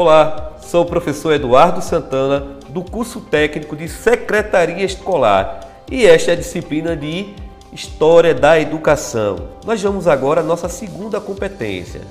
Olá, 0.00 0.52
sou 0.62 0.82
o 0.82 0.86
professor 0.86 1.32
Eduardo 1.32 1.82
Santana 1.82 2.46
do 2.68 2.84
curso 2.84 3.20
técnico 3.20 3.74
de 3.74 3.88
Secretaria 3.88 4.84
Escolar 4.84 5.58
e 5.90 6.06
esta 6.06 6.30
é 6.30 6.34
a 6.34 6.36
disciplina 6.36 6.96
de 6.96 7.34
História 7.72 8.32
da 8.32 8.60
Educação. 8.60 9.48
Nós 9.66 9.82
vamos 9.82 10.06
agora 10.06 10.40
à 10.40 10.44
nossa 10.44 10.68
segunda 10.68 11.20
competência, 11.20 12.02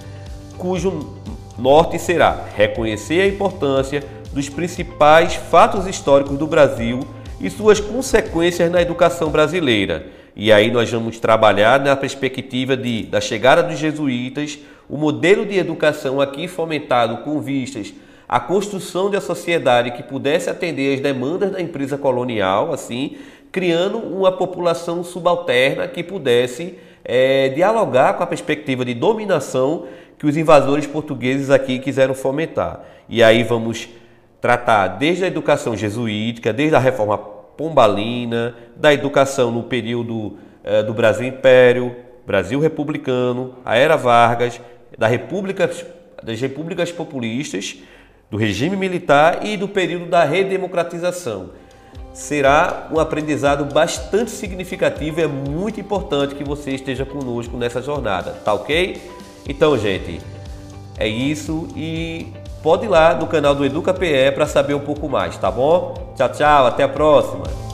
cujo 0.58 1.16
norte 1.58 1.98
será 1.98 2.44
reconhecer 2.58 3.21
a 3.21 3.27
importância 3.27 4.04
dos 4.34 4.49
principais 4.49 5.35
fatos 5.35 5.88
históricos 5.88 6.38
do 6.38 6.45
Brasil 6.45 6.99
e 7.40 7.49
suas 7.49 7.80
consequências 7.80 8.70
na 8.70 8.81
educação 8.81 9.30
brasileira. 9.30 10.08
E 10.40 10.52
aí 10.52 10.70
nós 10.70 10.92
vamos 10.92 11.20
trabalhar 11.20 11.80
na 11.80 11.96
perspectiva 11.96 12.78
de, 12.78 13.08
da 13.08 13.20
chegada 13.20 13.64
dos 13.64 13.80
jesuítas, 13.80 14.60
o 14.88 14.96
modelo 14.96 15.44
de 15.48 15.58
educação 15.58 16.22
aqui 16.22 16.48
fomentado 16.48 17.23
com 17.23 17.41
vistas 17.41 17.91
à 18.30 18.40
construção 18.40 19.09
de 19.09 19.16
uma 19.16 19.22
sociedade 19.22 19.90
que 19.90 20.04
pudesse 20.04 20.48
atender 20.48 20.94
às 20.94 21.00
demandas 21.00 21.54
da 21.54 21.59
empresa 21.59 21.98
colonial, 21.98 22.72
assim, 22.72 23.18
criando 23.52 23.98
uma 23.98 24.31
população 24.31 25.04
subalterna 25.04 25.88
que 25.88 26.04
pudesse 26.04 26.78
é, 27.04 27.50
dialogar 27.50 28.14
com 28.14 28.22
a 28.22 28.28
perspectiva 28.28 28.86
de 28.86 28.94
dominação 28.94 29.88
que 30.20 30.28
os 30.28 30.38
invasores 30.38 30.86
portugueses 30.86 31.50
aqui 31.50 31.80
quiseram 31.80 32.14
fomentar. 32.14 32.84
E 33.09 33.23
aí 33.23 33.42
vamos 33.42 33.90
tratar 34.40 34.88
desde 34.88 35.23
a 35.23 35.28
educação 35.28 35.76
jesuítica, 35.76 36.54
desde 36.54 36.76
a 36.76 36.80
reforma 36.80 37.37
pombalina, 37.57 38.55
da 38.75 38.93
educação 38.93 39.52
no 39.52 39.63
período 39.63 40.38
é, 40.63 40.84
do 40.84 40.93
Brasil 40.93 41.27
Império, 41.27 41.95
Brasil 42.25 42.59
Republicano, 42.59 43.55
a 43.66 43.75
Era 43.75 43.95
Vargas, 43.95 44.61
da 44.97 45.07
República, 45.07 45.70
das 46.21 46.39
repúblicas 46.39 46.91
populistas, 46.91 47.77
do 48.30 48.38
regime 48.38 48.75
militar 48.75 49.45
e 49.45 49.55
do 49.55 49.67
período 49.67 50.05
da 50.05 50.23
redemocratização. 50.23 51.52
Será 52.14 52.89
um 52.91 52.99
aprendizado 52.99 53.66
bastante 53.73 54.31
significativo 54.31 55.19
e 55.19 55.23
é 55.23 55.27
muito 55.27 55.80
importante 55.80 56.36
que 56.36 56.44
você 56.44 56.71
esteja 56.71 57.05
conosco 57.05 57.55
nessa 57.55 57.81
jornada, 57.81 58.31
tá 58.44 58.53
ok? 58.53 59.02
Então, 59.47 59.77
gente, 59.77 60.19
é 60.97 61.08
isso 61.08 61.67
e 61.75 62.27
pode 62.61 62.86
ir 62.86 62.89
lá 62.89 63.13
no 63.13 63.27
canal 63.27 63.55
do 63.55 63.66
EducaPE 63.66 64.31
para 64.33 64.45
saber 64.45 64.73
um 64.73 64.80
pouco 64.80 65.08
mais, 65.08 65.38
tá 65.38 65.52
bom? 65.52 66.13
Tchau, 66.16 66.30
tchau, 66.30 66.67
até 66.67 66.83
a 66.83 66.89
próxima! 66.89 67.67